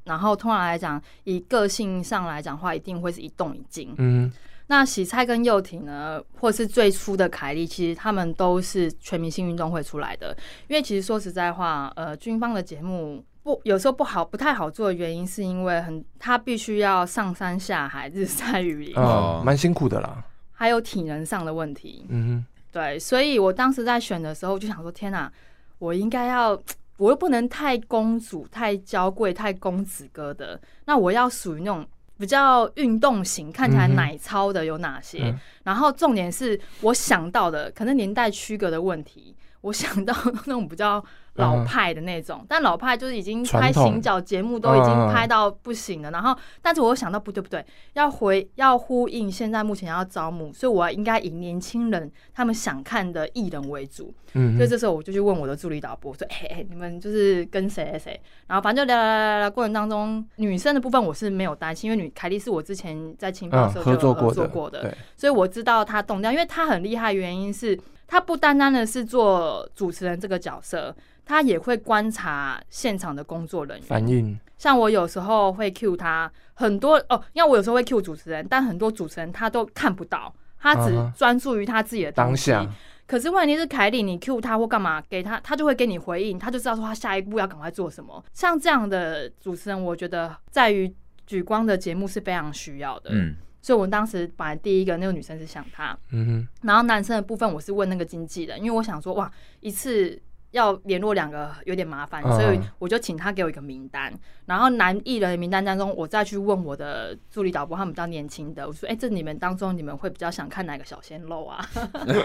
[0.05, 3.95] 然后通常来讲，以个性上来讲的话，一定会是一动一静。
[3.99, 4.33] 嗯，
[4.67, 10.37] 那洗菜跟幼廷呢，或是最初的凯莉，其实他们都是全明星运动会出来的。
[10.69, 20.25] 因为其实说实在话，呃，军方的节目不有时候不好，不太好做的原因，是因为很他必须要上山下海， 日晒雨淋，哦，蛮辛苦的啦。
[20.53, 22.07] 还有体能上的问题。
[22.09, 25.31] 嗯哼，对，所以我当时在选的时候，就想说：天哪，
[25.79, 26.57] 我应该要，
[27.03, 31.85] 我又不能太公主、太娇贵、太公子哥的，那我要属于那种
[32.17, 35.25] 比较运动型，看起来奶超的有哪些？
[35.25, 40.15] 嗯、然后重点是我想到的，可能年代区隔的问题，我想到
[40.47, 41.05] 那种比较。
[41.35, 46.11] 老派的那种，嗯、但老派就是已经拍行脚节目都已经拍到不行了。
[46.11, 47.65] 嗯、然后，但是我想到不对不对，
[47.95, 54.13] 要回要呼应现在目前要招募，所以我应该以年轻人他们想看的艺人为主。
[54.35, 70.95] 嗯，所以这时候我就去问我的助理导播说：“哎哎，你们就是跟谁谁谁？”然后反正就聊聊聊聊过程当中，女生的部分我是没有担心，因为女凯莉是我之前在青报社就合作过的，嗯、合作过的，所以我知道她动掉，因为她很厉害，原因是她不单单的是做主持人这个角色。
[71.25, 82.13] 他也会观察现场的工作人员反应，像我有时候会 cue 他很多哦，因为我有时候会 cue 主持人，但很多主持人他都看不到，他只专注于他自己的。
[82.13, 82.69] 当下。
[83.07, 88.25] 可是问题是凯莉，你 cue 他或干嘛给他，他就会给你回应，他就知道说他下一步要赶快做什么。
[88.33, 90.93] 像这样的主持人，我觉得在于
[91.27, 93.11] 举光的节目是非常需要的。
[93.13, 99.31] 嗯，所以我当时本来第一个那个女生是想他，嗯哼，然后男生的部分我是问那个经纪人，因为我想说哇
[99.61, 100.21] 一次。
[100.53, 104.13] 要联络两个有点麻烦，所以我就请他给我一个名单，
[104.47, 111.65] 然后男艺人的名单当中，我再去问我的助理导播，他们比较年轻的，我说：“哎，这你们当中你们会比较想看哪个小鲜肉啊？”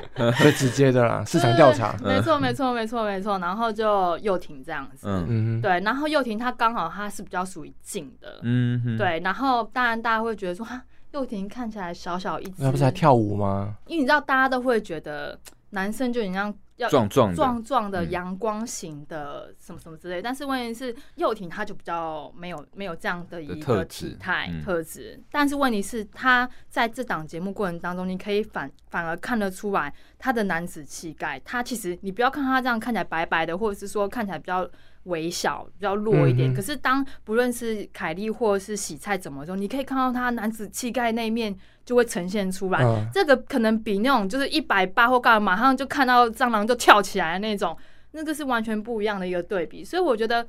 [0.39, 1.95] 最直接的啦，市场调查。
[2.03, 3.39] 没错，没错，没错，没错。
[3.39, 5.79] 然后就又廷这样子，嗯对。
[5.79, 9.21] 然后又廷他刚好他是比较属于静的，嗯对。
[9.21, 13.75] 然后当然大家会觉得说，哈，又廷看起来小小一只，那不是还跳舞吗？
[13.87, 16.53] 因为你知道，大家都会觉得男生就很像。
[16.77, 31.39] 要壮壮壮壮的阳光型的什么什么之类，但是问题是幼廷他就比较没有没有这样的一个体态特质，但是问题是他在这档节目过程当中，你可以反反而看得出来他的男子气概。
[31.43, 34.69] 他其实你不要看他这样看起来白白的，或者是说看起来比较
[35.07, 41.53] 微小、比较弱一点，可是当不论是凯莉或者是洗菜怎么说，你可以看到他男子气概那一面。
[41.87, 47.77] 就会呈现出来，嗯、这个可能比那种就是一百八或干嘛，马上就看到蟑螂就跳起来的那种，
[48.11, 49.85] 那个是完全不一样的一个对比。
[49.85, 50.45] 所以我觉得，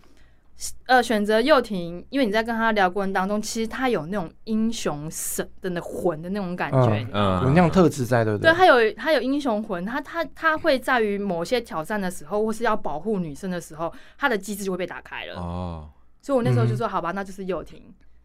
[0.87, 8.51] 呃，选择幼婷，因为你在跟他聊过程当中，其实他有那种英雄神的那魂的那种感觉，嗯，有那样特质在，对不对？
[8.51, 15.41] 对，他有他有英雄魂，他他他会在于某些挑战的时候，或是要保护女生的时候，他的机制就会被打开了。
[15.41, 15.89] 哦，
[16.21, 17.83] 所以我那时候就说，好吧，那就是幼婷。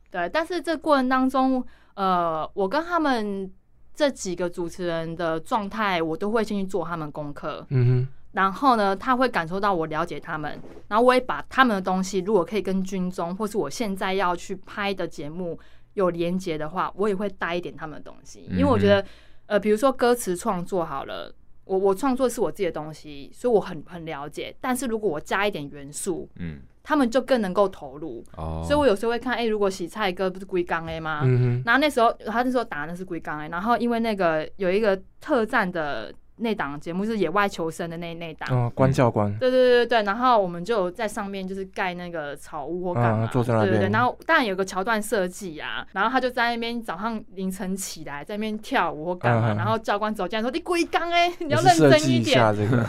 [0.10, 1.64] 对，但是这过程当中。
[1.96, 3.48] 呃，我跟他们
[3.94, 7.64] 这几个主持人的状态，我都会先去做他们功课。
[7.70, 8.08] 嗯哼。
[8.34, 15.58] 然后呢，他会感受到我了解他们，然后我也把他们的东西，如果可以跟军中或是我现在要去拍的节目
[15.94, 18.48] 有连接的话，我也会带一点他们的东西。
[18.52, 19.06] 因为我觉得，
[19.46, 21.34] 呃，比如说歌词创作好了，
[21.66, 24.56] 我我创作是我自己的东西，所以我很很了解。
[24.60, 26.62] 但是如果我加一点元素，嗯。
[26.86, 28.62] 他们就更能够投入，oh.
[28.66, 31.22] 所以我有时候会看，哎、欸，如果洗菜歌不是龟缸 A 吗？
[31.24, 31.64] 嗯哼。
[31.66, 36.14] 然后那时候他那时候打的是龟缸 A，然后因为那个有一个特战的。
[36.38, 52.42] 那档节目是野外求生的那那档，嗯，关教官，对对对对对，然后我们就在上面就是盖那个草屋或干嘛，对对对，然后当然有个桥段设计啊，然后他就在那边早上凌晨起来在那边跳舞或干嘛，然后教官走进来说：“你龟刚哎，你要认真一点。”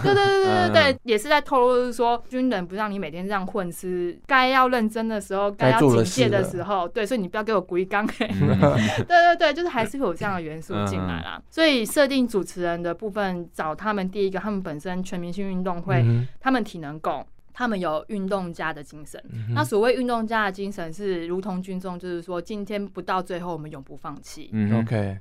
[0.02, 13.34] 对对对对对对，也是在透露说军人不让你每天这样混，吃该要认真的时候，该要警戒的时候，对，所以你不要给我龟刚哎，对对对，就是还是会有这样的元素进来啦，所以设定主持人的部分。
[13.53, 19.23] 找他们第一个，他们本身全明星运动会，嗯、他们体能够，他们有运动家的精神。
[19.33, 24.51] 嗯、那所谓运动家的精神是如同军中，就是说今天不到最后，我们永不放弃。
[24.53, 25.18] 嗯，OK。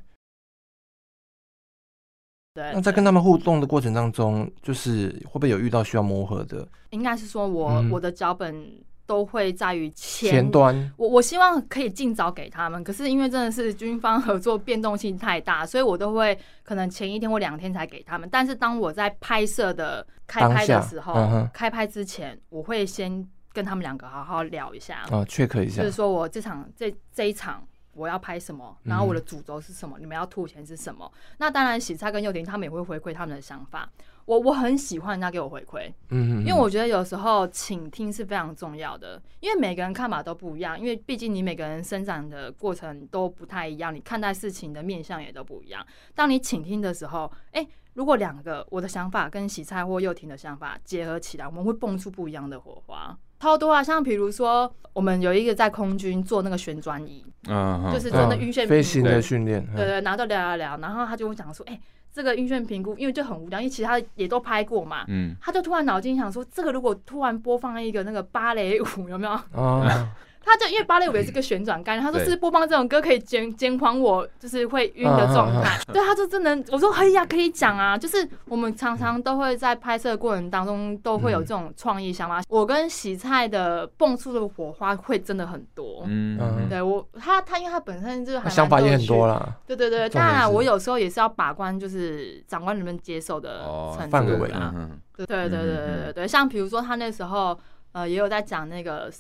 [2.54, 2.71] 对。
[2.73, 6.67] 那在跟他们互动的过程当中，就是会不会有遇到需要磨合的？
[6.89, 8.84] 应该是说我、嗯、我的脚本。
[9.05, 18.27] 都会在于前，前端，我我希望可以尽早给他们，可是因为真的是军方合作变动性太大，所以我都会可能前一天或两天才给他们。
[18.31, 27.63] 但是当我在拍摄的开拍的时候，嗯、开拍之前，我会先跟他们两个好好聊一下，啊，check 一下，就是说我这场这这一场。
[27.93, 28.77] 我要拍什么？
[28.83, 29.97] 然后我的主轴是什么？
[29.99, 31.11] 嗯、你们要吐钱是什么？
[31.37, 33.89] 那当然，洗菜跟幼婷他们也会回馈他们的想法。
[34.25, 39.21] 我我很喜欢人家给我回馈，嗯哼，因为我觉得有时候倾听是非常重要的。
[39.41, 45.85] 因为每个人看法都不一样，因为毕竟你每个人生长的过程都不太一样，你看待事情的面向也都不一样。
[46.15, 53.17] 当你倾听的时候，哎、欸，如果两个我的想法跟洗菜或幼婷的想法结合起来，我们会蹦出不一样的火花。
[53.43, 61.79] 超多啊，像比如说我们有一个在空军做那个旋转椅，嗯，就是真的晕眩飞行的训练，对对，然后就聊聊聊，然后他就会讲说，哎。
[62.15, 65.03] 这个晕眩评估，因为就很无聊，因为其他也都拍过嘛。
[65.07, 69.33] 嗯，他就突然脑筋想说，这个如果突然播放一个那个芭蕾舞，有没有？
[69.53, 69.83] 哦。
[70.43, 75.79] 他就因为芭蕾舞也是个旋转杆，他说是播放这种歌可以减减缓我就是会晕的状态。
[75.91, 77.97] 对，他就真的，我说可以呀，可以讲啊。
[77.97, 82.41] 就是我们常常都会在拍摄过程当中都会有这种创意想法。
[82.49, 86.03] 我跟洗菜的蹦出的火花会真的很多。
[86.07, 89.57] 嗯，对我他他因为他本身就是想法也很多啦。
[89.65, 93.61] 对对对，当然我有时候也是要把关，就是长官能不能接受的
[93.97, 94.73] 程度啊。
[95.15, 95.75] 对对对对
[96.05, 97.57] 对对，像比如说他那时候
[97.91, 99.11] 呃也有在讲那个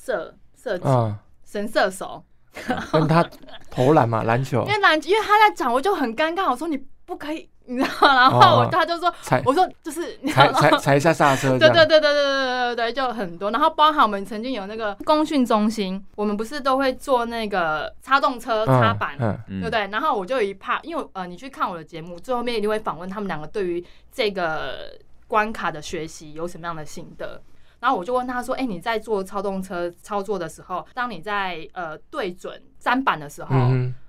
[0.63, 1.15] 设设计。
[1.45, 2.23] 神射手，
[2.91, 3.23] 跟他
[3.69, 4.63] 投篮嘛，篮球。
[4.65, 6.49] 因为篮，因为他在讲，我就很尴尬。
[6.49, 8.15] 我说你不可以， 你知道吗？
[8.15, 9.13] 然后我他就说，
[9.45, 11.49] 我说就是 踩踩踩一下刹车。
[11.59, 13.51] 对对对对对对对对，就很多。
[13.51, 19.15] 然后包含我们曾经有那个工训中心，我们不是都会做那个擦动车擦板，
[19.47, 19.87] 对不对？
[19.91, 24.89] 然后我就有一怕，因为呃，你去看我的节目，最后面一定会访问他们两个对于这个
[25.27, 27.39] 关卡的学习有什么样的心得。
[27.83, 33.53] 然后我就问他说：“哎，你在做操纵车操作的时候，当你在呃对准砧板的时候，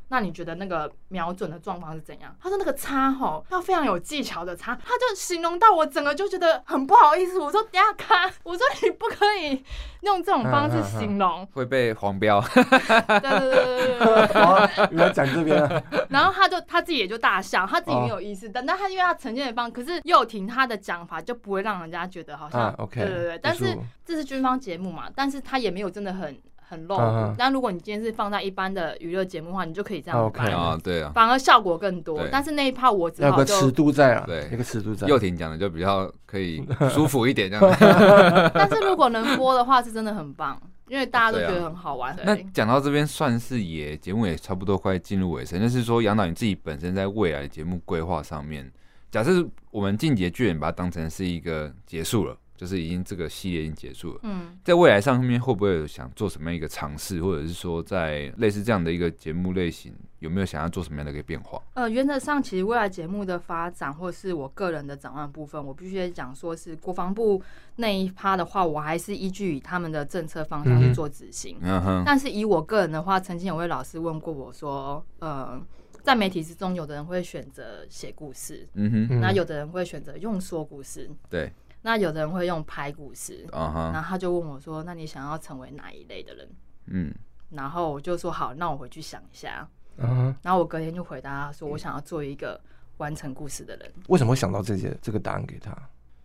[0.09, 7.38] 那你觉得那个瞄准的状况是怎样？”他说：“那个擦吼要非常有技巧的擦。”他就形容到我整个就觉得很不好意思。
[7.38, 9.64] 我说：“等下看，我说你不可以
[10.02, 12.40] 用这种方式形容，啊啊啊、会被黄标。
[12.44, 14.42] ”对对对对对。
[14.42, 15.55] 好，你来讲这边。
[16.11, 18.48] 然后他就他自己也就大笑，他自己没有意思。
[18.48, 22.61] 但但他因为他呈现的方，可是又听他的讲法，就不会让人家觉得好像。
[22.61, 23.00] 啊、OK。
[23.00, 26.36] 对对对，但是这是军方节目嘛，但是他也没有真的很
[26.68, 27.34] 很露骨。
[27.38, 32.26] 但如果你今天是放在一般的娱乐节目的话，你就可以这样 OK 啊，对啊，反而效果更多。
[32.30, 35.06] 但是那一趴我只好有个尺度在啊，对，一个尺度在。
[35.06, 37.76] 又廷讲的就比较可以 舒服一点这样。
[38.54, 40.60] 但是如果能播的话，是真的很棒。
[40.86, 42.14] 因为大家都觉得很好玩。
[42.26, 45.58] 那讲到这边，算是也节目也差不多快进入尾声。
[45.58, 48.70] 就是说，杨导你自己本身在未来节目规划上面，
[49.10, 49.30] 假设
[49.70, 52.36] 我们进击的巨人把它当成是一个结束了。
[52.64, 54.20] 就是已经这个系列已经结束了。
[54.22, 61.60] 嗯，在未来上面会不会有想做什么样一个尝试，或者是说在类似这样的一个节目类型，有没有想要做什么样的一个变化？
[61.74, 67.42] 呃，原则上其实未来节目的发展，或是我个人的展望部分，我必须讲说是国防部
[67.76, 71.58] 那一趴的话，我还是依据以他们的政策方向去做执行。
[71.60, 72.02] 嗯哼。
[72.06, 75.60] 但是以我个人的话，曾经有位老师问过我说，呃，
[76.02, 81.52] 在媒体之中，有的人会选择写故事，嗯哼，那有的人会选择用说故事，对。
[81.87, 83.93] 那有的人会用拍故事，uh huh.
[83.93, 86.49] 然后他就问我说：“那你想要成为哪一类的人？”
[86.89, 87.14] 嗯，
[87.51, 89.68] 然后我就说：“好，那我回去想一下。
[90.01, 90.35] Uh huh.
[90.41, 92.59] 然后我隔天就回答他说：“我想要做一个
[92.97, 95.76] 完成故事的人。”为什么会想到这些这个答案给他？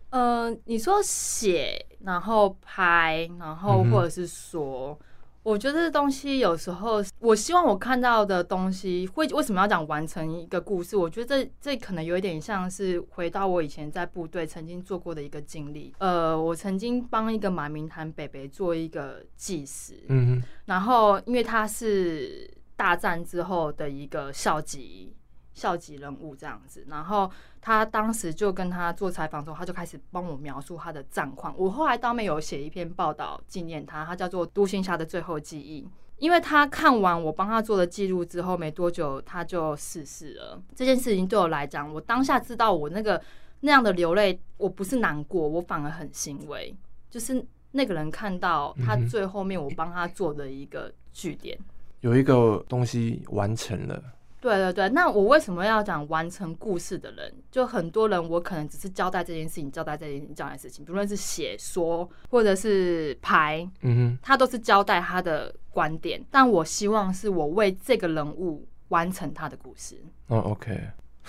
[0.08, 4.98] 呃，你说写，然后拍，然后或者是说。
[5.00, 5.06] 嗯
[5.42, 10.96] 我觉得这东西有时候，我希望我看到的东西会为什么要讲完成一个故事？
[10.96, 15.94] 我觉得这这可能有一点像是回到我以前在部队曾经做过的一个经历。
[15.98, 25.14] 呃，我曾经帮一个马明潭北北做一个纪实，嗯，然后因为他是大战之后的一个校级。
[25.60, 27.30] 校级人物这样子，然后
[27.60, 31.54] 他当时就跟他做采访的时候，他就开始帮我描述他的战况。
[31.58, 35.82] 我后来当面有写一篇报道纪念他，他叫做《都心侠的最后记忆》。
[36.16, 40.62] 因为他看完我帮他做的记录之后，没多久他就逝世了。
[40.74, 43.20] 这件事情对我来讲，我当下知道我那个
[43.60, 46.74] 那样的流泪，我不是难过，我反而很欣慰。
[47.08, 47.42] 就是
[47.72, 51.58] 那个人看到他最后面我帮他做的一个据点，
[52.00, 54.02] 有一个东西完成了。
[54.40, 57.32] 对对对，那我为什么要讲完成故事的人？
[57.50, 66.24] 就很多人，我可能只是交代这件事情，交代这件事情，交代事情，不论是写说或者是拍，嗯哼，他都是交代他的观点。
[66.30, 70.00] 但我希望是我为这个人物完成他的故事。
[70.28, 70.80] 哦，OK，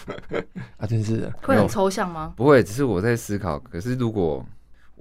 [0.77, 2.33] 啊，真是会很抽象吗？
[2.37, 3.59] 不会，只是我在思考。
[3.59, 4.45] 可是如果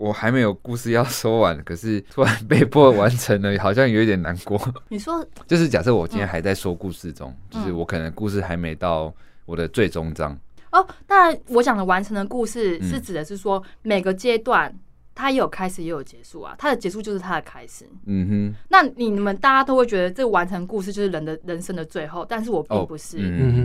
[0.01, 4.59] 我还没有故事要说完， 可是突然被迫完成了，好像有一点难过。
[4.89, 9.13] 你说， 就是假设我今天还在说故事中，嗯、就是我可能故事还没到
[9.45, 10.37] 我的最终章。
[10.73, 14.75] 哦，当然，我讲的完成的故事是指的是说每个阶段
[15.15, 17.85] 它也有开始也有结束啊，它的结束就是它的开始。
[18.07, 18.55] 嗯哼。
[18.71, 23.19] 那你们大家都会觉得这个完成故事就是人的人生的最后，但是我并不是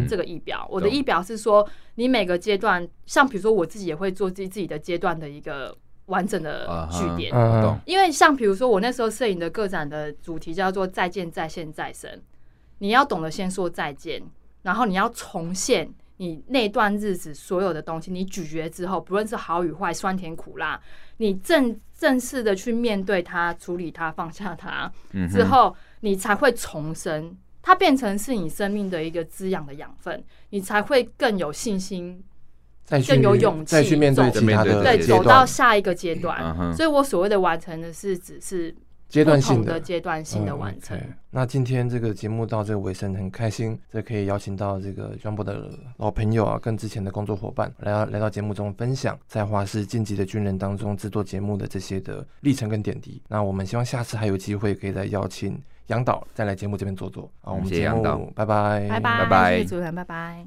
[0.09, 0.63] 这个仪表。
[0.63, 5.73] 哦嗯、我的仪表是说，你每个阶段，像比如说我自己也会做自己自己的阶段的一个。
[6.07, 7.77] 完整的句点，uh huh, uh huh.
[7.85, 12.09] 因为像比如说我那时候摄影的个展的主题叫做“再见、再现、再生”，
[12.79, 14.21] 你要懂得先说再见，
[14.61, 20.79] 然后你要重现你那段日子所有的东西，你咀嚼之后，不论是好与坏、酸甜苦辣，
[21.17, 24.91] 你正正式的去面对它、处理它、放下它
[25.29, 32.23] 之后，你才会重生，它变成是你生命的一个滋养的养分，你才会更有信心，
[33.07, 36.73] 更有勇气再去面对其他的对，走到下一个阶段。
[36.75, 38.75] 所以我所谓的完成的是，只是。
[39.07, 40.97] 阶段性的阶段性的完成。
[40.97, 41.13] 嗯 okay.
[41.29, 53.21] 那今天这个节目到这个尾声，很开心，这可以邀请到这个庄博的老朋友啊，跟之前的工作伙伴来到来到节目中分享在华视晋级的军人当中制作节目的这些的历程跟点滴。
[53.27, 55.57] 那我们希望下次还有机会可以再邀请
[55.87, 57.29] 杨导再来节目这边坐坐。
[57.41, 58.01] 好，我们节目
[58.35, 60.45] 拜拜，拜拜，拜拜，主持人拜拜。